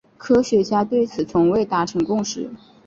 [0.17, 2.49] 科学家对此从未达成共识。